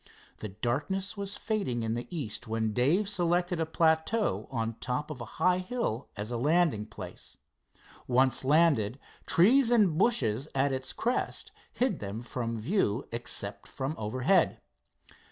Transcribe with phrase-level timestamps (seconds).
[0.39, 5.11] The darkness was fading in the east when Dave selected a plateau on the top
[5.11, 7.37] of a high hill as a landing place.
[8.07, 14.59] Once landed, trees and bushes at its crest hid them from view except from overhead.